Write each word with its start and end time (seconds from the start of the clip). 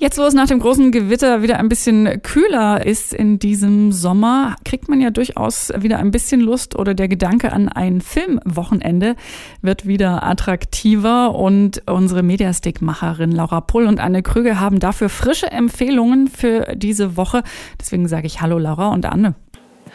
Jetzt, 0.00 0.16
wo 0.16 0.22
es 0.22 0.32
nach 0.32 0.46
dem 0.46 0.60
großen 0.60 0.92
Gewitter 0.92 1.42
wieder 1.42 1.58
ein 1.58 1.68
bisschen 1.68 2.22
kühler 2.22 2.86
ist 2.86 3.12
in 3.12 3.38
diesem 3.38 3.92
Sommer, 3.92 4.56
kriegt 4.64 4.88
man 4.88 4.98
ja 4.98 5.10
durchaus 5.10 5.70
wieder 5.76 5.98
ein 5.98 6.10
bisschen 6.10 6.40
Lust 6.40 6.74
oder 6.74 6.94
der 6.94 7.06
Gedanke 7.06 7.52
an 7.52 7.68
ein 7.68 8.00
Filmwochenende 8.00 9.14
wird 9.60 9.86
wieder 9.86 10.22
attraktiver 10.22 11.34
und 11.34 11.82
unsere 11.86 12.22
Mediastick-Macherin 12.22 13.30
Laura 13.30 13.60
Pull 13.60 13.86
und 13.86 14.00
Anne 14.00 14.22
Krüger 14.22 14.58
haben 14.58 14.80
dafür 14.80 15.10
frische 15.10 15.52
Empfehlungen 15.52 16.28
für 16.28 16.74
diese 16.76 17.18
Woche. 17.18 17.42
Deswegen 17.78 18.08
sage 18.08 18.26
ich 18.26 18.40
Hallo 18.40 18.56
Laura 18.56 18.88
und 18.94 19.04
Anne. 19.04 19.34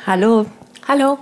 Hallo. 0.05 0.45
Hallo. 0.87 1.17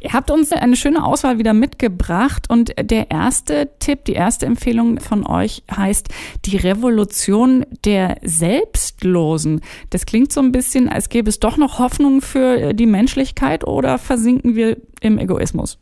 Ihr 0.00 0.12
habt 0.12 0.30
uns 0.30 0.52
eine 0.52 0.76
schöne 0.76 1.04
Auswahl 1.04 1.38
wieder 1.38 1.52
mitgebracht 1.52 2.48
und 2.48 2.74
der 2.80 3.10
erste 3.10 3.70
Tipp, 3.78 4.04
die 4.04 4.12
erste 4.12 4.46
Empfehlung 4.46 5.00
von 5.00 5.26
euch 5.26 5.62
heißt 5.74 6.08
die 6.44 6.56
Revolution 6.56 7.64
der 7.84 8.16
Selbstlosen. 8.22 9.60
Das 9.90 10.06
klingt 10.06 10.32
so 10.32 10.40
ein 10.40 10.52
bisschen, 10.52 10.88
als 10.88 11.08
gäbe 11.08 11.28
es 11.28 11.40
doch 11.40 11.56
noch 11.56 11.78
Hoffnung 11.78 12.20
für 12.20 12.74
die 12.74 12.86
Menschlichkeit 12.86 13.66
oder 13.66 13.98
versinken 13.98 14.56
wir 14.56 14.76
im 15.00 15.18
Egoismus? 15.18 15.78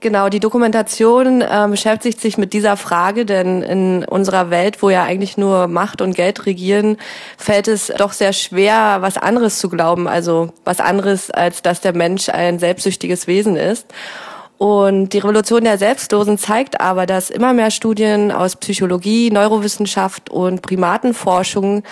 Genau, 0.00 0.28
die 0.28 0.38
Dokumentation 0.38 1.40
äh, 1.40 1.66
beschäftigt 1.68 2.20
sich 2.20 2.38
mit 2.38 2.52
dieser 2.52 2.76
Frage, 2.76 3.26
denn 3.26 3.62
in 3.62 4.04
unserer 4.04 4.48
Welt, 4.48 4.80
wo 4.80 4.90
ja 4.90 5.02
eigentlich 5.02 5.36
nur 5.36 5.66
Macht 5.66 6.00
und 6.00 6.14
Geld 6.14 6.46
regieren, 6.46 6.98
fällt 7.36 7.66
es 7.66 7.92
doch 7.98 8.12
sehr 8.12 8.32
schwer, 8.32 8.98
was 9.00 9.16
anderes 9.18 9.58
zu 9.58 9.68
glauben, 9.68 10.06
also 10.06 10.52
was 10.64 10.78
anderes, 10.78 11.32
als 11.32 11.62
dass 11.62 11.80
der 11.80 11.96
Mensch 11.96 12.28
ein 12.28 12.60
selbstsüchtiges 12.60 13.26
Wesen 13.26 13.56
ist. 13.56 13.86
Und 14.56 15.10
die 15.14 15.18
Revolution 15.18 15.64
der 15.64 15.78
Selbstlosen 15.78 16.38
zeigt 16.38 16.80
aber, 16.80 17.06
dass 17.06 17.28
immer 17.28 17.52
mehr 17.52 17.72
Studien 17.72 18.30
aus 18.30 18.54
Psychologie, 18.54 19.32
Neurowissenschaft 19.32 20.30
und 20.30 20.62
Primatenforschung 20.62 21.82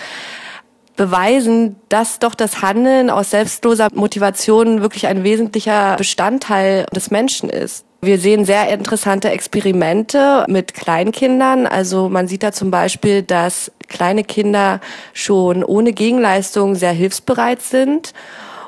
beweisen, 0.95 1.75
dass 1.89 2.19
doch 2.19 2.35
das 2.35 2.61
Handeln 2.61 3.09
aus 3.09 3.31
selbstloser 3.31 3.89
Motivation 3.93 4.81
wirklich 4.81 5.07
ein 5.07 5.23
wesentlicher 5.25 5.95
Bestandteil 5.97 6.85
des 6.93 7.11
Menschen 7.11 7.49
ist. 7.49 7.86
Wir 7.99 8.19
sehen 8.19 8.45
sehr 8.45 8.69
interessante 8.69 9.29
Experimente 9.29 10.45
mit 10.47 10.75
Kleinkindern. 10.75 11.65
Also 11.65 12.09
man 12.09 12.27
sieht 12.27 12.43
da 12.43 12.51
zum 12.51 12.69
Beispiel, 12.69 13.23
dass 13.23 13.71
kleine 13.87 14.23
Kinder 14.23 14.79
schon 15.13 15.63
ohne 15.63 15.93
Gegenleistung 15.93 16.75
sehr 16.75 16.91
hilfsbereit 16.91 17.61
sind. 17.61 18.13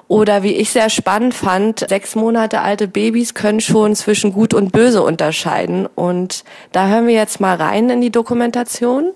Oder 0.07 0.41
wie 0.41 0.53
ich 0.53 0.71
sehr 0.71 0.89
spannend 0.89 1.35
fand, 1.35 1.85
sechs 1.87 2.15
Monate 2.15 2.61
alte 2.61 2.87
Babys 2.87 3.35
können 3.35 3.61
schon 3.61 3.95
zwischen 3.95 4.33
Gut 4.33 4.55
und 4.55 4.71
Böse 4.71 5.03
unterscheiden. 5.03 5.85
Und 5.85 6.43
da 6.71 6.87
hören 6.87 7.05
wir 7.05 7.13
jetzt 7.13 7.39
mal 7.39 7.55
rein 7.55 7.91
in 7.91 8.01
die 8.01 8.09
Dokumentation. 8.09 9.11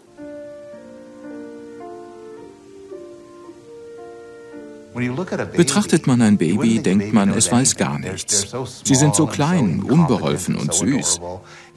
Betrachtet 5.56 6.08
man 6.08 6.22
ein 6.22 6.38
Baby, 6.38 6.80
denkt 6.80 7.14
man, 7.14 7.30
es 7.30 7.52
weiß 7.52 7.76
gar 7.76 8.00
nichts. 8.00 8.54
Sie 8.84 8.96
sind 8.96 9.16
so 9.16 9.28
klein, 9.28 9.84
unbeholfen 9.84 10.56
und 10.56 10.74
süß. 10.74 11.20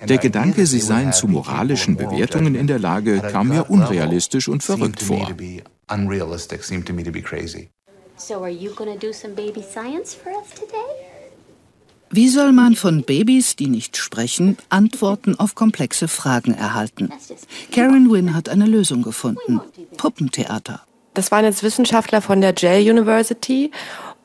Der 0.08 0.18
Gedanke, 0.18 0.66
sie 0.66 0.80
seien 0.80 1.12
zu 1.12 1.26
moralischen 1.26 1.96
Bewertungen 1.96 2.54
in 2.54 2.66
der 2.66 2.78
Lage, 2.78 3.20
kam 3.20 3.48
mir 3.48 3.70
unrealistisch 3.70 4.48
und 4.48 4.62
verrückt 4.62 5.02
vor. 5.02 5.30
Wie 12.10 12.28
soll 12.28 12.52
man 12.52 12.76
von 12.76 13.02
Babys, 13.02 13.56
die 13.56 13.66
nicht 13.66 13.96
sprechen, 13.96 14.56
Antworten 14.68 15.38
auf 15.38 15.54
komplexe 15.54 16.08
Fragen 16.08 16.54
erhalten? 16.54 17.10
Karen 17.72 18.10
Wynne 18.10 18.34
hat 18.34 18.48
eine 18.48 18.66
Lösung 18.66 19.02
gefunden. 19.02 19.60
Puppentheater. 19.96 20.82
Das 21.16 21.32
waren 21.32 21.44
jetzt 21.44 21.62
Wissenschaftler 21.62 22.22
von 22.22 22.40
der 22.40 22.54
Yale 22.56 22.90
University 22.90 23.72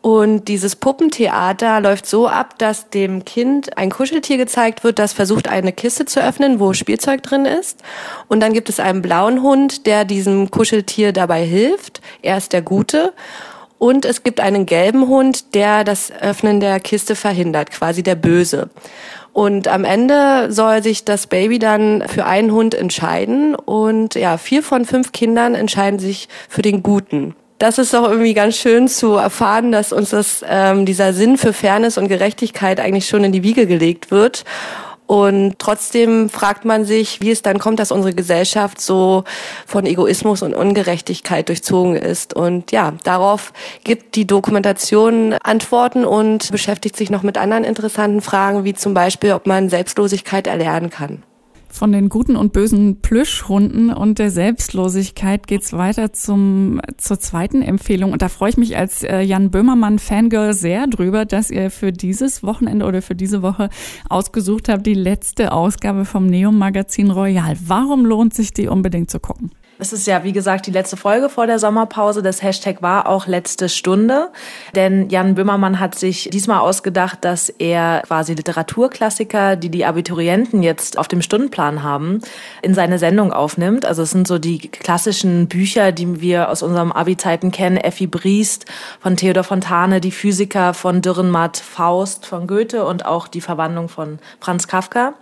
und 0.02 0.48
dieses 0.48 0.76
Puppentheater 0.76 1.80
läuft 1.80 2.08
so 2.08 2.28
ab, 2.28 2.58
dass 2.58 2.90
dem 2.90 3.24
Kind 3.24 3.78
ein 3.78 3.92
Kuscheltier 3.92 4.38
gezeigt 4.38 4.84
wird, 4.84 4.98
das 4.98 5.14
versucht, 5.14 5.48
eine 5.48 5.72
Kiste 5.72 6.06
zu 6.06 6.24
öffnen, 6.24 6.60
wo 6.60 6.74
Spielzeug 6.74 7.22
drin 7.22 7.46
ist. 7.46 7.80
Und 8.28 8.40
dann 8.40 8.54
gibt 8.54 8.68
es 8.68 8.80
einen 8.80 9.04
blauen 9.04 9.44
Hund, 9.44 9.86
der 9.86 10.04
diesem 10.04 10.50
Kuscheltier 10.50 11.14
dabei 11.14 11.46
hilft. 11.46 12.02
Er 12.24 12.38
ist 12.38 12.52
der 12.52 12.64
Gute. 12.64 13.14
Und 13.78 14.06
es 14.06 14.24
gibt 14.24 14.40
einen 14.40 14.66
gelben 14.66 15.08
Hund, 15.08 15.54
der 15.54 15.84
das 15.84 16.12
Öffnen 16.12 16.60
der 16.60 16.80
Kiste 16.80 17.16
verhindert, 17.16 17.70
quasi 17.70 18.02
der 18.02 18.16
Böse. 18.16 18.70
Und 19.34 19.68
am 19.68 19.86
Ende 19.86 20.52
soll 20.52 20.84
sich 20.84 21.06
das 21.06 21.28
Baby 21.28 21.60
dann 21.60 22.04
für 22.08 22.26
einen 22.26 22.52
Hund 22.52 22.74
entscheiden. 22.74 23.56
Und 23.56 24.16
ja, 24.16 24.38
vier 24.38 24.62
von 24.62 24.86
fünf 24.86 25.12
Kindern 25.12 25.56
entscheiden 25.56 26.00
sich 26.00 26.28
für 26.50 26.62
den 26.62 26.84
Guten. 26.84 27.36
Das 27.58 27.78
ist 27.78 27.94
doch 27.94 28.10
irgendwie 28.10 28.34
ganz 28.34 28.58
schön 28.58 28.88
zu 28.88 29.14
erfahren, 29.14 29.72
dass 29.72 29.94
uns 29.94 30.10
das, 30.10 30.44
ähm, 30.50 30.86
dieser 30.86 31.14
Sinn 31.14 31.38
für 31.38 31.54
Fairness 31.54 31.98
und 31.98 32.08
Gerechtigkeit 32.08 32.80
eigentlich 32.80 33.08
schon 33.08 33.24
in 33.24 33.32
die 33.32 33.44
Wiege 33.44 33.68
gelegt 33.68 34.10
wird. 34.10 34.44
Und 35.12 35.60
trotzdem 35.60 36.30
fragt 36.30 36.64
man 36.64 36.86
sich, 36.86 37.20
wie 37.20 37.32
es 37.32 37.42
dann 37.42 37.60
kommt, 37.60 37.80
dass 37.80 37.92
unsere 37.92 38.14
Gesellschaft 38.14 38.80
so 38.80 39.26
von 39.68 39.86
Egoismus 39.86 40.42
und 40.42 40.56
Ungerechtigkeit 40.56 41.50
durchzogen 41.50 41.98
ist. 41.98 42.34
Und 42.34 42.72
ja, 42.72 42.94
darauf 43.04 43.52
gibt 43.84 44.16
die 44.16 44.26
Dokumentation 44.26 45.34
Antworten 45.44 46.06
und 46.06 46.50
beschäftigt 46.50 46.96
sich 46.96 47.10
noch 47.10 47.24
mit 47.24 47.38
anderen 47.38 47.66
interessanten 47.66 48.22
Fragen, 48.22 48.64
wie 48.64 48.74
zum 48.74 48.94
Beispiel, 48.94 49.34
ob 49.34 49.48
man 49.48 49.68
Selbstlosigkeit 49.68 50.48
erlernen 50.48 50.90
kann. 50.90 51.24
Von 51.72 51.94
den 51.94 52.10
guten 52.10 52.36
und 52.36 52.52
bösen 52.52 52.98
Plüschhunden 53.02 53.94
und 53.94 54.20
der 54.20 54.30
Selbstlosigkeit 54.30 55.48
geht's 55.48 55.72
weiter 55.72 56.12
zum, 56.12 56.82
zur 56.98 57.18
zweiten 57.18 57.62
Empfehlung. 57.62 58.12
Und 58.12 58.22
da 58.22 58.28
freue 58.28 58.50
ich 58.50 58.58
mich 58.58 58.78
als 58.78 59.04
äh, 59.04 59.22
Jan 59.22 59.52
Böhmermann 59.52 59.98
Fangirl 59.98 60.54
sehr 60.54 60.88
drüber, 60.88 61.26
dass 61.26 61.50
ihr 61.50 61.72
für 61.72 61.94
dieses 61.94 62.44
Wochenende 62.44 62.86
oder 62.86 63.02
für 63.02 63.16
diese 63.16 63.42
Woche 63.42 63.70
ausgesucht 64.10 64.68
habt, 64.68 64.86
die 64.86 64.94
letzte 64.94 65.54
Ausgabe 65.54 66.04
vom 66.04 66.28
Neo 66.28 66.52
Magazin 66.52 67.10
Royal. 67.10 67.56
Warum 67.66 68.06
lohnt 68.06 68.34
sich 68.34 68.52
die 68.52 68.68
unbedingt 68.68 69.10
zu 69.10 69.22
gucken? 69.22 69.52
Es 69.82 69.92
ist 69.92 70.06
ja, 70.06 70.24
wie 70.24 70.32
gesagt, 70.32 70.68
die 70.68 70.72
letzte 70.72 70.96
Folge 70.96 71.28
vor 71.28 71.48
der 71.48 71.58
Sommerpause. 71.58 72.22
Das 72.22 72.44
Hashtag 72.44 72.84
war 72.84 73.10
auch 73.10 73.26
letzte 73.26 73.68
Stunde. 73.68 74.30
Denn 74.76 75.10
Jan 75.10 75.34
Böhmermann 75.34 75.80
hat 75.80 75.96
sich 75.96 76.30
diesmal 76.32 76.60
ausgedacht, 76.60 77.18
dass 77.22 77.50
er 77.50 78.04
quasi 78.06 78.36
Literaturklassiker, 78.36 79.56
die 79.56 79.70
die 79.70 79.84
Abiturienten 79.84 80.62
jetzt 80.62 81.00
auf 81.00 81.08
dem 81.08 81.24
Stundenplan 81.24 81.82
haben, 81.82 82.20
in 82.62 82.76
seine 82.76 83.00
Sendung 83.00 83.34
aufnimmt. 83.34 83.84
Also 83.88 84.04
es 84.04 84.12
sind 84.12 84.28
so 84.28 84.38
die 84.38 84.60
klassischen 84.70 85.48
Bücher, 85.48 85.92
die 85.92 86.22
wir 86.22 86.50
aus 86.50 86.62
unserem 86.62 86.92
Abi-Zeiten 86.92 87.52
kennen. 87.52 87.78
Effi 87.78 88.06
Briest 88.06 88.66
von 89.00 89.18
Theodor 89.18 89.44
Fontane, 89.44 90.00
die 90.00 90.12
Physiker 90.12 90.76
von 90.76 91.02
Dürrenmatt, 91.02 91.58
Faust 91.58 92.28
von 92.28 92.46
Goethe 92.46 92.86
und 92.86 93.08
auch 93.08 93.28
die 93.28 93.42
Verwandlung 93.42 93.90
von 93.90 94.20
Franz 94.42 94.68
Kafka. 94.68 95.16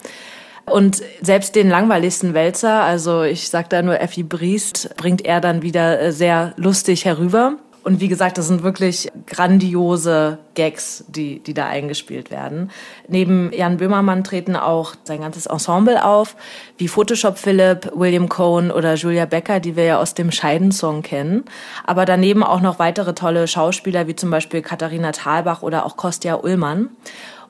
Und 0.70 1.02
selbst 1.22 1.56
den 1.56 1.70
langweiligsten 1.70 2.34
Wälzer, 2.34 2.82
also 2.84 3.24
ich 3.24 3.50
sag 3.50 3.70
da 3.70 3.82
nur 3.82 4.00
Effi 4.00 4.24
Briest, 4.24 4.96
bringt 4.98 5.26
er 5.26 5.42
dann 5.42 5.62
wieder 5.62 6.00
äh, 6.00 6.12
sehr 6.12 6.54
lustig 6.58 7.06
herüber. 7.06 7.58
Und 7.82 8.02
wie 8.02 8.10
gesagt, 8.10 8.38
das 8.38 8.48
sind 8.48 8.62
wirklich 8.62 9.10
grandiose 9.26 10.38
Gags, 10.54 11.06
die, 11.08 11.40
die 11.40 11.54
da 11.54 11.66
eingespielt 11.68 12.30
werden. 12.30 12.72
Neben 13.08 13.52
Jan 13.54 13.78
Böhmermann 13.78 14.24
treten 14.26 14.58
auch 14.58 14.96
sein 15.06 15.22
ganzes 15.22 15.46
Ensemble 15.46 16.04
auf, 16.04 16.36
wie 16.78 16.90
Photoshop 16.90 17.38
Philipp, 17.38 17.90
William 17.96 18.28
Cohn 18.28 18.70
oder 18.70 18.96
Julia 18.96 19.26
Becker, 19.26 19.62
die 19.62 19.78
wir 19.78 19.86
ja 19.86 19.98
aus 19.98 20.14
dem 20.14 20.30
Scheidensong 20.30 21.04
kennen. 21.04 21.46
Aber 21.86 22.04
daneben 22.04 22.44
auch 22.44 22.62
noch 22.62 22.80
weitere 22.80 23.16
tolle 23.16 23.48
Schauspieler, 23.48 24.08
wie 24.08 24.16
zum 24.16 24.30
Beispiel 24.30 24.62
Katharina 24.62 25.14
Thalbach 25.14 25.64
oder 25.64 25.86
auch 25.86 25.96
Kostja 25.96 26.36
Ullmann. 26.36 26.90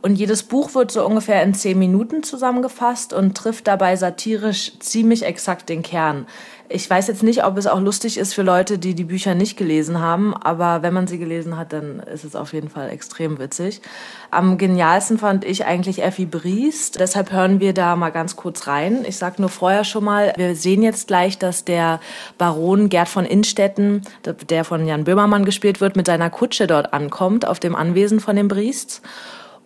Und 0.02 0.16
jedes 0.16 0.44
Buch 0.44 0.76
wird 0.76 0.92
so 0.92 1.06
ungefähr 1.06 1.44
in 1.44 1.54
zehn 1.54 1.78
Minuten 1.78 2.24
zusammengefasst 2.24 3.12
und 3.12 3.36
trifft 3.36 3.68
dabei 3.68 3.98
satirisch 3.98 4.80
ziemlich 4.80 5.26
exakt 5.26 5.68
den 5.68 5.84
Kern. 5.84 6.26
Ich 6.72 6.88
weiß 6.88 7.08
jetzt 7.08 7.24
nicht, 7.24 7.44
ob 7.44 7.58
es 7.58 7.66
auch 7.66 7.82
lustig 7.82 8.18
ist 8.18 8.36
für 8.36 8.44
Leute, 8.44 8.78
die 8.78 8.94
die 8.94 9.04
Bücher 9.04 9.34
nicht 9.34 9.58
gelesen 9.58 10.00
haben, 10.00 10.36
aber 10.36 10.84
wenn 10.84 10.94
man 10.94 11.08
sie 11.08 11.18
gelesen 11.18 11.58
hat, 11.58 11.74
dann 11.74 12.00
ist 12.00 12.24
es 12.24 12.36
auf 12.36 12.54
jeden 12.54 12.70
Fall 12.70 12.92
extrem 12.92 13.40
witzig. 13.40 13.82
Am 14.30 14.60
genialsten 14.60 15.18
fand 15.18 15.44
ich 15.44 15.66
eigentlich 15.66 16.04
Effi 16.04 16.28
Briest, 16.28 17.00
deshalb 17.00 17.32
hören 17.32 17.60
wir 17.60 17.74
da 17.74 17.96
mal 17.96 18.12
ganz 18.12 18.36
kurz 18.36 18.68
rein. 18.68 19.04
Ich 19.06 19.18
sag 19.18 19.40
nur 19.40 19.50
vorher 19.50 19.84
schon 19.84 20.04
mal, 20.04 20.32
wir 20.38 20.56
sehen 20.56 20.84
jetzt 20.84 21.08
gleich, 21.08 21.40
dass 21.40 21.66
der 21.66 22.00
Baron 22.38 22.88
Gerd 22.90 23.10
von 23.10 23.26
Innstetten, 23.26 24.04
der 24.50 24.64
von 24.64 24.86
Jan 24.86 25.06
Böhmermann 25.06 25.46
gespielt 25.46 25.82
wird, 25.82 25.96
mit 25.96 26.06
seiner 26.06 26.30
Kutsche 26.30 26.68
dort 26.68 26.94
ankommt, 26.94 27.48
auf 27.48 27.60
dem 27.60 27.76
Anwesen 27.76 28.20
von 28.20 28.36
den 28.36 28.48
Briests. 28.48 29.02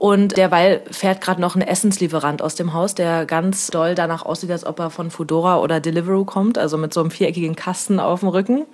Und 0.04 0.36
derweil 0.36 0.82
fährt 0.92 1.22
gerade 1.22 1.40
noch 1.40 1.56
ein 1.56 1.62
Essenslieferant 1.62 2.42
aus 2.42 2.56
dem 2.56 2.74
Haus, 2.74 2.94
der 2.94 3.26
ganz 3.26 3.68
doll 3.68 3.96
danach 3.96 4.26
aussieht, 4.26 4.52
als 4.52 4.66
ob 4.66 4.78
er 4.80 4.90
von 4.90 5.12
Foodora 5.12 5.62
oder 5.62 5.80
Deliveroo 5.80 6.26
kommt, 6.26 6.58
also 6.58 6.78
mit 6.78 6.94
so 6.94 7.00
einem 7.00 7.10
viereckigen 7.10 7.56
Kasten 7.56 8.02
auf 8.02 8.20
dem 8.20 8.28
Rücken. 8.28 8.66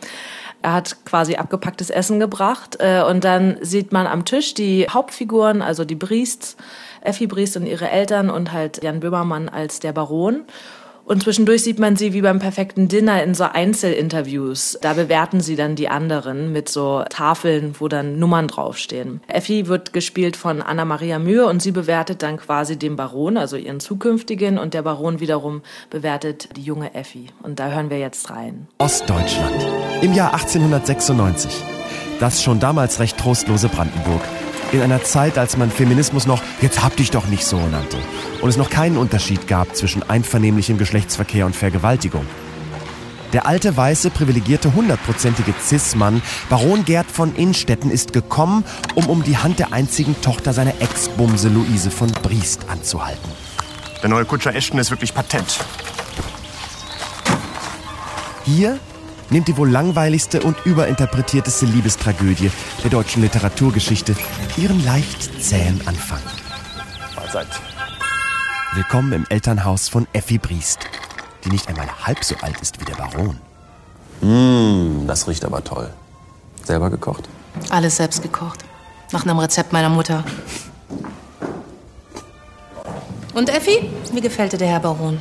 Er 0.63 0.73
hat 0.73 1.05
quasi 1.05 1.35
abgepacktes 1.35 1.91
Essen 1.91 2.19
gebracht 2.19 2.77
äh, 2.79 3.03
und 3.03 3.23
dann 3.25 3.59
sieht 3.61 3.91
man 3.91 4.07
am 4.07 4.25
Tisch 4.25 4.55
die 4.55 4.87
Hauptfiguren, 4.89 5.61
also 5.61 5.85
die 5.85 5.93
Briests, 5.93 6.57
Effi 7.01 7.27
Briest 7.27 7.57
und 7.57 7.67
ihre 7.67 7.91
Eltern 7.91 8.31
und 8.31 8.51
halt 8.51 8.81
Jan 8.81 8.99
Böhmermann 8.99 9.49
als 9.49 9.79
der 9.79 9.93
Baron. 9.93 10.45
Und 11.09 11.23
zwischendurch 11.23 11.63
sieht 11.63 11.79
man 11.79 11.95
sie 11.95 12.13
wie 12.13 12.21
beim 12.21 12.37
perfekten 12.37 12.87
Dinner 12.87 13.23
in 13.23 13.33
so 13.33 13.45
Einzelinterviews. 13.45 14.77
Da 14.79 14.93
bewerten 14.93 15.41
sie 15.41 15.55
dann 15.55 15.75
die 15.75 15.89
anderen 15.89 16.51
mit 16.51 16.69
so 16.69 17.03
Tafeln, 17.09 17.73
wo 17.79 17.87
dann 17.87 18.19
Nummern 18.19 18.47
draufstehen. 18.47 19.19
Effi 19.27 19.65
wird 19.65 19.91
gespielt 19.91 20.37
von 20.37 20.61
Anna-Maria 20.61 21.17
Mühe 21.17 21.47
und 21.47 21.63
sie 21.63 21.71
bewertet 21.71 22.21
dann 22.21 22.37
quasi 22.37 22.77
den 22.77 22.95
Baron, 22.95 23.37
also 23.37 23.57
ihren 23.57 23.79
zukünftigen, 23.79 24.59
und 24.59 24.75
der 24.75 24.83
Baron 24.83 25.19
wiederum 25.19 25.63
bewertet 25.89 26.49
die 26.55 26.61
junge 26.61 26.93
Effi. 26.93 27.25
Und 27.41 27.59
da 27.59 27.69
hören 27.69 27.89
wir 27.89 27.97
jetzt 27.97 28.29
rein. 28.29 28.67
Ostdeutschland. 28.77 29.65
Im 30.01 30.13
Jahr 30.13 30.35
1896. 30.35 31.63
Das 32.19 32.43
schon 32.43 32.59
damals 32.59 32.99
recht 32.99 33.17
trostlose 33.17 33.67
Brandenburg 33.69 34.21
in 34.71 34.81
einer 34.81 35.03
Zeit, 35.03 35.37
als 35.37 35.57
man 35.57 35.71
Feminismus 35.71 36.27
noch 36.27 36.41
jetzt 36.61 36.83
hab 36.83 36.95
dich 36.95 37.11
doch 37.11 37.27
nicht 37.27 37.45
so 37.45 37.57
nannte 37.57 37.97
und 38.41 38.49
es 38.49 38.57
noch 38.57 38.69
keinen 38.69 38.97
Unterschied 38.97 39.47
gab 39.47 39.75
zwischen 39.75 40.03
einvernehmlichem 40.03 40.77
Geschlechtsverkehr 40.77 41.45
und 41.45 41.55
Vergewaltigung. 41.55 42.25
Der 43.33 43.45
alte, 43.45 43.77
weiße, 43.77 44.09
privilegierte, 44.09 44.73
hundertprozentige 44.73 45.53
Cis-Mann, 45.61 46.21
Baron 46.49 46.83
Gerd 46.83 47.05
von 47.11 47.35
Innstetten, 47.35 47.91
ist 47.91 48.11
gekommen, 48.11 48.63
um 48.95 49.05
um 49.05 49.23
die 49.23 49.37
Hand 49.37 49.59
der 49.59 49.71
einzigen 49.71 50.19
Tochter 50.21 50.51
seiner 50.51 50.81
Ex-Bumse 50.81 51.49
Luise 51.49 51.91
von 51.91 52.11
Briest 52.23 52.67
anzuhalten. 52.69 53.29
Der 54.01 54.09
neue 54.09 54.25
Kutscher 54.25 54.55
Ashton 54.55 54.79
ist 54.79 54.89
wirklich 54.89 55.13
patent. 55.13 55.59
Hier 58.45 58.79
nimmt 59.29 59.47
die 59.47 59.57
wohl 59.57 59.69
langweiligste 59.69 60.41
und 60.41 60.57
überinterpretierteste 60.65 61.65
Liebestragödie 61.65 62.51
der 62.83 62.89
deutschen 62.89 63.21
Literaturgeschichte 63.21 64.15
ihren 64.57 64.83
leicht 64.83 65.43
zähen 65.43 65.81
Anfang. 65.85 66.21
Mahlzeit. 67.15 67.47
Willkommen 68.73 69.13
im 69.13 69.25
Elternhaus 69.29 69.89
von 69.89 70.07
Effi 70.13 70.37
Briest, 70.37 70.79
die 71.43 71.49
nicht 71.49 71.67
einmal 71.67 71.87
halb 72.05 72.23
so 72.23 72.35
alt 72.41 72.59
ist 72.61 72.79
wie 72.79 72.85
der 72.85 72.95
Baron. 72.95 73.37
Mmh, 74.21 75.07
das 75.07 75.27
riecht 75.27 75.45
aber 75.45 75.63
toll. 75.63 75.89
Selber 76.63 76.89
gekocht? 76.89 77.29
Alles 77.69 77.97
selbst 77.97 78.21
gekocht. 78.21 78.63
Nach 79.11 79.23
einem 79.23 79.39
Rezept 79.39 79.73
meiner 79.73 79.89
Mutter. 79.89 80.23
Und 83.33 83.49
Effi, 83.49 83.89
wie 84.11 84.21
gefällt 84.21 84.53
dir 84.53 84.57
der 84.57 84.67
Herr 84.67 84.79
Baron? 84.79 85.17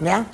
Ja. 0.00 0.24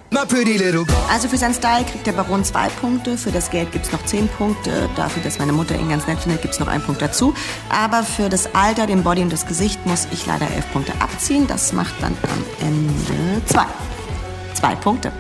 Also 1.11 1.29
für 1.29 1.37
seinen 1.37 1.55
Style 1.55 1.85
kriegt 1.85 2.07
der 2.07 2.13
Baron 2.13 2.45
zwei 2.45 2.69
Punkte, 2.69 3.19
für 3.19 3.33
das 3.33 3.51
Geld 3.51 3.73
gibt's 3.73 3.91
noch 3.91 4.05
zehn 4.05 4.29
Punkte, 4.29 4.89
dafür, 4.95 5.23
dass 5.23 5.39
meine 5.39 5.53
Mutter 5.53 5.75
ihn 5.75 5.89
ganz 5.89 6.07
nett 6.07 6.21
findet, 6.21 6.43
gibt's 6.43 6.61
noch 6.61 6.69
einen 6.69 6.83
Punkt 6.83 7.03
dazu. 7.03 7.35
Aber 7.69 8.03
für 8.05 8.29
das 8.29 8.55
Alter, 8.55 8.87
den 8.87 9.03
Body 9.03 9.23
und 9.23 9.33
das 9.33 9.47
Gesicht 9.47 9.85
muss 9.87 10.07
ich 10.13 10.27
leider 10.27 10.49
elf 10.51 10.71
Punkte 10.73 10.93
abziehen. 11.01 11.47
Das 11.47 11.73
macht 11.73 11.95
dann 12.01 12.17
am 12.23 12.67
Ende 12.67 13.43
zwei. 13.47 13.67
Zwei 14.55 14.75
Punkte. 14.77 15.13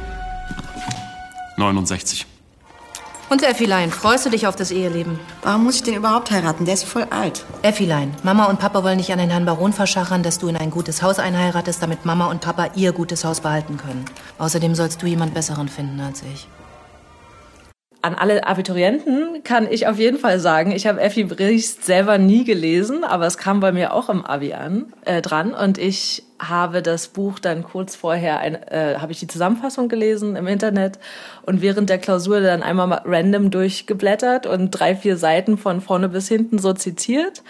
69. 1.57 2.27
Und 3.28 3.43
Effilein, 3.43 3.90
freust 3.90 4.25
du 4.25 4.31
dich 4.31 4.46
auf 4.46 4.55
das 4.55 4.70
Eheleben? 4.70 5.19
Warum 5.43 5.64
muss 5.64 5.76
ich 5.76 5.82
den 5.82 5.94
überhaupt 5.94 6.31
heiraten? 6.31 6.64
Der 6.64 6.75
ist 6.75 6.84
voll 6.84 7.08
alt. 7.11 7.44
Effilein, 7.62 8.14
Mama 8.23 8.44
und 8.44 8.61
Papa 8.61 8.84
wollen 8.84 8.99
dich 8.99 9.12
an 9.12 9.19
den 9.19 9.31
Herrn 9.31 9.44
Baron 9.44 9.73
verschachern, 9.73 10.23
dass 10.23 10.38
du 10.38 10.46
in 10.46 10.56
ein 10.56 10.70
gutes 10.70 11.02
Haus 11.02 11.19
einheiratest, 11.19 11.82
damit 11.82 12.05
Mama 12.05 12.31
und 12.31 12.40
Papa 12.40 12.69
ihr 12.76 12.93
gutes 12.93 13.25
Haus 13.25 13.40
behalten 13.40 13.78
können. 13.78 14.05
Außerdem 14.38 14.76
sollst 14.76 15.02
du 15.02 15.06
jemand 15.06 15.34
Besseren 15.34 15.69
finden 15.69 16.00
als 16.00 16.23
ich. 16.23 16.46
An 18.06 18.14
alle 18.14 18.47
Abiturienten 18.47 19.43
kann 19.43 19.67
ich 19.69 19.88
auf 19.88 19.99
jeden 19.99 20.19
Fall 20.19 20.38
sagen, 20.38 20.70
ich 20.70 20.87
habe 20.87 21.00
Effi 21.00 21.25
Briest 21.25 21.85
selber 21.85 22.19
nie 22.19 22.44
gelesen, 22.44 23.03
aber 23.03 23.26
es 23.26 23.37
kam 23.37 23.58
bei 23.58 23.73
mir 23.73 23.93
auch 23.93 24.08
im 24.08 24.25
Abi 24.25 24.53
an, 24.55 24.93
äh, 25.05 25.20
dran 25.20 25.53
und 25.53 25.76
ich 25.76 26.23
habe 26.38 26.82
das 26.82 27.08
Buch 27.08 27.41
dann 27.41 27.64
kurz 27.64 27.97
vorher, 27.97 28.38
ein, 28.38 28.55
äh, 28.55 28.99
habe 29.00 29.11
ich 29.11 29.19
die 29.19 29.26
Zusammenfassung 29.26 29.88
gelesen 29.88 30.37
im 30.37 30.47
Internet 30.47 31.00
und 31.47 31.62
während 31.62 31.91
der 31.91 31.99
Klausur 31.99 32.41
dann 32.41 32.62
einmal 32.62 33.03
random 33.05 33.50
durchgeblättert 33.50 34.47
und 34.47 34.70
drei, 34.70 34.94
vier 34.94 35.17
Seiten 35.17 35.59
von 35.59 35.81
vorne 35.81 36.09
bis 36.09 36.29
hinten 36.29 36.61
so 36.61 36.73
zitiert. 36.75 37.43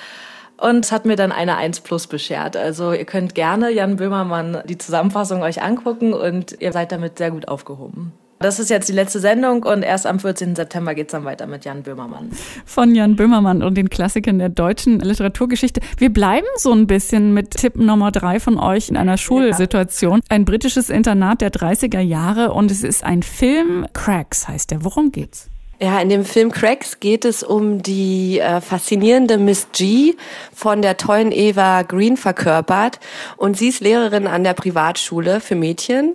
Und 0.58 0.90
hat 0.90 1.04
mir 1.04 1.16
dann 1.16 1.32
eine 1.32 1.58
1 1.58 1.80
plus 1.80 2.06
beschert. 2.06 2.56
Also 2.56 2.94
ihr 2.94 3.04
könnt 3.04 3.34
gerne 3.34 3.70
Jan 3.70 3.96
Böhmermann 3.96 4.62
die 4.64 4.78
Zusammenfassung 4.78 5.42
euch 5.42 5.62
angucken 5.62 6.14
und 6.14 6.56
ihr 6.62 6.72
seid 6.72 6.92
damit 6.92 7.18
sehr 7.18 7.30
gut 7.30 7.46
aufgehoben. 7.46 8.14
Das 8.38 8.58
ist 8.58 8.68
jetzt 8.68 8.88
die 8.88 8.92
letzte 8.92 9.18
Sendung 9.18 9.62
und 9.62 9.82
erst 9.82 10.06
am 10.06 10.20
14. 10.20 10.56
September 10.56 10.94
geht 10.94 11.08
es 11.08 11.12
dann 11.12 11.24
weiter 11.24 11.46
mit 11.46 11.64
Jan 11.64 11.82
Böhmermann. 11.82 12.30
Von 12.66 12.94
Jan 12.94 13.16
Böhmermann 13.16 13.62
und 13.62 13.76
den 13.76 13.88
Klassikern 13.88 14.38
der 14.38 14.50
deutschen 14.50 15.00
Literaturgeschichte. 15.00 15.80
Wir 15.96 16.10
bleiben 16.10 16.46
so 16.56 16.72
ein 16.72 16.86
bisschen 16.86 17.32
mit 17.32 17.52
Tipp 17.52 17.76
Nummer 17.76 18.12
drei 18.12 18.38
von 18.38 18.58
euch 18.58 18.90
in 18.90 18.98
einer 18.98 19.16
Schulsituation. 19.16 20.20
Ein 20.28 20.44
britisches 20.44 20.90
Internat 20.90 21.40
der 21.40 21.50
30er 21.50 22.00
Jahre 22.00 22.52
und 22.52 22.70
es 22.70 22.84
ist 22.84 23.04
ein 23.04 23.22
Film. 23.22 23.86
Cracks 23.94 24.48
heißt 24.48 24.70
der. 24.70 24.84
Worum 24.84 25.12
geht's? 25.12 25.48
Ja, 25.80 26.00
in 26.00 26.08
dem 26.08 26.24
Film 26.24 26.52
Cracks 26.52 27.00
geht 27.00 27.26
es 27.26 27.42
um 27.42 27.82
die 27.82 28.38
äh, 28.38 28.60
faszinierende 28.62 29.36
Miss 29.36 29.68
G 29.72 30.14
von 30.54 30.80
der 30.80 30.96
tollen 30.96 31.32
Eva 31.32 31.82
Green 31.82 32.16
verkörpert 32.16 32.98
und 33.36 33.58
sie 33.58 33.68
ist 33.68 33.80
Lehrerin 33.80 34.26
an 34.26 34.42
der 34.42 34.54
Privatschule 34.54 35.40
für 35.40 35.54
Mädchen 35.54 36.14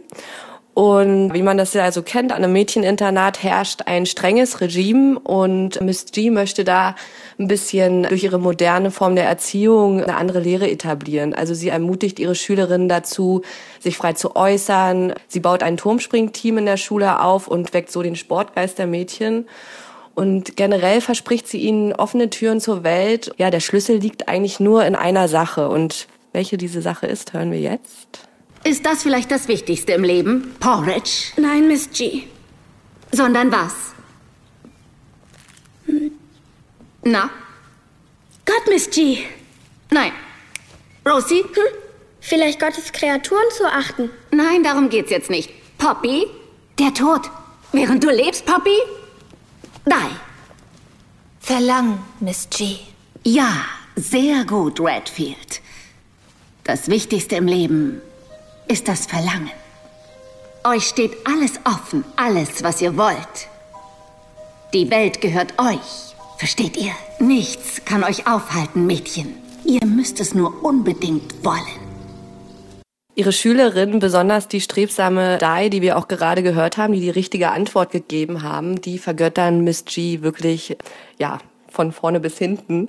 und 0.73 1.33
wie 1.33 1.41
man 1.41 1.57
das 1.57 1.73
ja 1.73 1.83
also 1.83 2.01
kennt, 2.01 2.31
an 2.31 2.43
einem 2.43 2.53
Mädcheninternat 2.53 3.43
herrscht 3.43 3.81
ein 3.87 4.05
strenges 4.05 4.61
Regime 4.61 5.19
und 5.19 5.81
Miss 5.81 6.05
G 6.13 6.29
möchte 6.29 6.63
da 6.63 6.95
ein 7.37 7.49
bisschen 7.49 8.03
durch 8.03 8.23
ihre 8.23 8.39
moderne 8.39 8.89
Form 8.89 9.15
der 9.15 9.25
Erziehung 9.25 10.01
eine 10.01 10.15
andere 10.15 10.39
Lehre 10.39 10.71
etablieren. 10.71 11.33
Also 11.33 11.53
sie 11.53 11.67
ermutigt 11.67 12.19
ihre 12.19 12.35
Schülerinnen 12.35 12.87
dazu, 12.87 13.41
sich 13.81 13.97
frei 13.97 14.13
zu 14.13 14.37
äußern. 14.37 15.13
Sie 15.27 15.41
baut 15.41 15.61
ein 15.61 15.75
Turmspringteam 15.75 16.59
in 16.59 16.65
der 16.65 16.77
Schule 16.77 17.21
auf 17.21 17.49
und 17.49 17.73
weckt 17.73 17.91
so 17.91 18.01
den 18.01 18.15
Sportgeist 18.15 18.79
der 18.79 18.87
Mädchen. 18.87 19.47
Und 20.15 20.55
generell 20.55 21.01
verspricht 21.01 21.49
sie 21.49 21.59
ihnen 21.59 21.91
offene 21.91 22.29
Türen 22.29 22.61
zur 22.61 22.85
Welt. 22.85 23.33
Ja, 23.37 23.49
der 23.49 23.59
Schlüssel 23.59 23.97
liegt 23.97 24.29
eigentlich 24.29 24.61
nur 24.61 24.85
in 24.85 24.95
einer 24.95 25.27
Sache. 25.27 25.67
Und 25.67 26.07
welche 26.31 26.57
diese 26.57 26.81
Sache 26.81 27.07
ist, 27.07 27.33
hören 27.33 27.51
wir 27.51 27.59
jetzt. 27.59 28.30
Ist 28.63 28.85
das 28.85 29.01
vielleicht 29.03 29.31
das 29.31 29.47
Wichtigste 29.47 29.93
im 29.93 30.03
Leben? 30.03 30.55
Porridge? 30.59 31.33
Nein, 31.37 31.67
Miss 31.67 31.89
G. 31.91 32.23
Sondern 33.11 33.51
was? 33.51 33.73
Hm. 35.85 36.11
Na? 37.03 37.29
Gott, 38.45 38.67
Miss 38.69 38.89
G. 38.89 39.19
Nein. 39.89 40.11
Rosie? 41.07 41.41
Hm? 41.41 41.77
Vielleicht 42.19 42.59
Gottes 42.59 42.91
Kreaturen 42.91 43.49
zu 43.57 43.65
achten. 43.65 44.11
Nein, 44.29 44.63
darum 44.63 44.89
geht's 44.89 45.09
jetzt 45.09 45.31
nicht. 45.31 45.49
Poppy? 45.79 46.27
Der 46.77 46.93
Tod. 46.93 47.29
Während 47.71 48.03
du 48.03 48.11
lebst, 48.11 48.45
Poppy? 48.45 48.77
Die. 49.87 50.15
Verlangen, 51.39 51.97
Miss 52.19 52.47
G. 52.51 52.77
Ja, 53.23 53.65
sehr 53.95 54.45
gut, 54.45 54.79
Redfield. 54.79 55.61
Das 56.63 56.87
Wichtigste 56.87 57.37
im 57.37 57.47
Leben 57.47 58.01
ist 58.71 58.87
das 58.87 59.05
Verlangen. 59.05 59.51
Euch 60.63 60.87
steht 60.87 61.11
alles 61.25 61.59
offen, 61.65 62.05
alles, 62.15 62.63
was 62.63 62.81
ihr 62.81 62.95
wollt. 62.95 63.49
Die 64.73 64.89
Welt 64.89 65.19
gehört 65.19 65.59
euch, 65.59 66.15
versteht 66.37 66.77
ihr? 66.77 66.93
Nichts 67.19 67.83
kann 67.83 68.05
euch 68.05 68.27
aufhalten, 68.27 68.87
Mädchen. 68.87 69.35
Ihr 69.65 69.85
müsst 69.85 70.21
es 70.21 70.33
nur 70.33 70.63
unbedingt 70.63 71.43
wollen. 71.43 71.81
Ihre 73.13 73.33
Schülerinnen, 73.33 73.99
besonders 73.99 74.47
die 74.47 74.61
strebsame 74.61 75.37
Dai, 75.37 75.67
die 75.67 75.81
wir 75.81 75.97
auch 75.97 76.07
gerade 76.07 76.41
gehört 76.41 76.77
haben, 76.77 76.93
die 76.93 77.01
die 77.01 77.09
richtige 77.09 77.51
Antwort 77.51 77.91
gegeben 77.91 78.41
haben, 78.41 78.79
die 78.79 78.99
vergöttern 78.99 79.65
Miss 79.65 79.83
G 79.83 80.21
wirklich, 80.21 80.77
ja, 81.19 81.39
von 81.67 81.91
vorne 81.91 82.21
bis 82.21 82.37
hinten. 82.37 82.87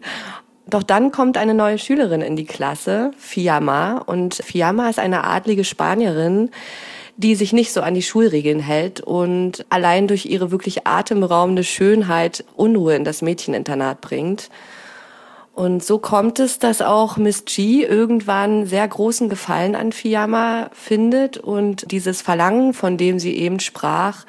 Doch 0.67 0.83
dann 0.83 1.11
kommt 1.11 1.37
eine 1.37 1.55
neue 1.55 1.79
Schülerin 1.79 2.21
in 2.21 2.37
die 2.37 2.45
Klasse, 2.45 3.11
Fiamma. 3.19 3.99
Und 3.99 4.35
Fiamma 4.35 4.89
ist 4.89 4.99
eine 4.99 5.25
adlige 5.25 5.65
Spanierin, 5.65 6.51
die 7.17 7.35
sich 7.35 7.53
nicht 7.53 7.73
so 7.73 7.83
an 7.83 7.95
die 7.95 8.03
Schulregeln 8.03 8.61
hält 8.61 9.01
und 9.01 9.67
allein 9.69 10.07
durch 10.09 10.27
ihre 10.27 10.51
wirklich 10.51 10.87
atemberaubende 10.87 11.65
Schönheit 11.65 12.45
Unruhe 12.57 12.95
in 12.95 13.05
das 13.05 13.23
Mädcheninternat 13.23 14.01
bringt. 14.01 14.51
Und 15.55 15.85
so 15.85 15.99
kommt 15.99 16.41
es, 16.41 16.59
dass 16.59 16.81
auch 16.81 17.19
Miss 17.19 17.45
G 17.45 17.85
irgendwann 17.85 18.65
sehr 18.65 18.89
großen 18.89 19.29
Gefallen 19.29 19.75
an 19.75 19.93
Fiamma 19.93 20.71
findet 20.73 21.37
und 21.37 21.91
dieses 21.91 22.23
Verlangen, 22.23 22.73
von 22.73 22.97
dem 22.97 23.19
sie 23.19 23.37
eben 23.37 23.61
sprach, 23.61 24.25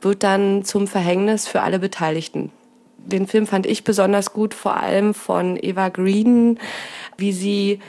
wird 0.00 0.22
dann 0.22 0.64
zum 0.64 0.86
Verhängnis 0.86 1.46
für 1.46 1.60
alle 1.60 1.78
Beteiligten 1.78 2.50
den 3.06 3.26
Film 3.26 3.46
fand 3.46 3.66
ich 3.66 3.84
besonders 3.84 4.32
gut, 4.32 4.54
vor 4.54 4.76
allem 4.76 5.14
von 5.14 5.58
Eva 5.60 5.88
Green, 5.88 6.58
wie 7.16 7.32
sie 7.32 7.80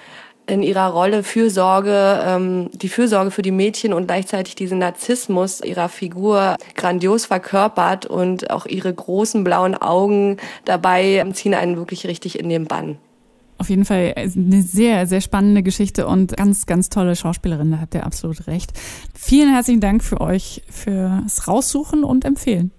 in 0.48 0.64
ihrer 0.64 0.88
Rolle 0.88 1.24
Fürsorge, 1.24 2.22
ähm, 2.26 2.70
die 2.74 2.90
Fürsorge 2.90 3.32
für 3.32 3.42
die 3.42 3.52
Mädchen 3.52 3.94
und 3.94 4.08
gleichzeitig 4.08 4.56
diesen 4.56 4.80
Narzissmus 4.80 5.62
ihrer 5.62 5.90
Figur 5.90 6.56
grandios 6.76 7.26
verkörpert 7.26 8.06
und 8.06 8.50
auch 8.50 8.66
ihre 8.66 8.94
großen 8.94 9.44
blauen 9.44 9.76
Augen 9.76 10.38
dabei 10.66 11.26
ziehen 11.34 11.54
einen 11.54 11.76
wirklich 11.76 12.08
richtig 12.08 12.40
in 12.40 12.50
den 12.50 12.66
Bann. 12.66 12.98
Auf 13.60 13.70
jeden 13.70 13.86
Fall 13.86 14.14
eine 14.16 14.62
sehr, 14.62 15.08
sehr 15.08 15.20
spannende 15.20 15.64
Geschichte 15.64 16.08
und 16.08 16.38
ganz, 16.38 16.66
ganz 16.66 16.90
tolle 16.90 17.16
Schauspielerin, 17.16 17.72
da 17.72 17.80
habt 17.80 17.96
ihr 17.96 18.06
absolut 18.06 18.48
recht. 18.48 18.72
Vielen 19.16 19.52
herzlichen 19.52 19.82
Dank 19.82 20.04
für 20.04 20.22
euch 20.22 20.62
fürs 20.70 21.48
Raussuchen 21.48 22.04
und 22.04 22.24
Empfehlen. 22.24 22.72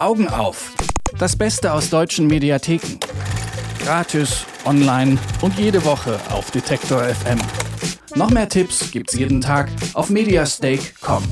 Augen 0.00 0.28
auf. 0.28 0.72
Das 1.18 1.36
Beste 1.36 1.72
aus 1.72 1.90
deutschen 1.90 2.26
Mediatheken. 2.26 2.98
Gratis, 3.84 4.46
online 4.64 5.18
und 5.42 5.58
jede 5.58 5.84
Woche 5.84 6.18
auf 6.30 6.50
Detektor 6.50 7.02
FM. 7.02 7.38
Noch 8.14 8.30
mehr 8.30 8.48
Tipps 8.48 8.90
gibt's 8.90 9.14
jeden 9.14 9.40
Tag 9.40 9.68
auf 9.94 10.08
mediastake.com. 10.08 11.22